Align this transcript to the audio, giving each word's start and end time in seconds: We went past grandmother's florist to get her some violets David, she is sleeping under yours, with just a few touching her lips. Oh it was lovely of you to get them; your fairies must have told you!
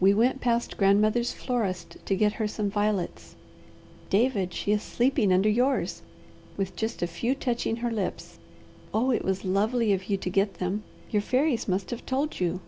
We 0.00 0.12
went 0.12 0.42
past 0.42 0.76
grandmother's 0.76 1.32
florist 1.32 1.96
to 2.04 2.14
get 2.14 2.34
her 2.34 2.46
some 2.46 2.68
violets 2.68 3.36
David, 4.10 4.52
she 4.52 4.70
is 4.72 4.82
sleeping 4.82 5.32
under 5.32 5.48
yours, 5.48 6.02
with 6.58 6.76
just 6.76 7.00
a 7.00 7.06
few 7.06 7.34
touching 7.34 7.76
her 7.76 7.90
lips. 7.90 8.38
Oh 8.92 9.10
it 9.10 9.24
was 9.24 9.46
lovely 9.46 9.94
of 9.94 10.10
you 10.10 10.18
to 10.18 10.28
get 10.28 10.58
them; 10.58 10.82
your 11.10 11.22
fairies 11.22 11.68
must 11.68 11.88
have 11.90 12.04
told 12.04 12.38
you! 12.38 12.60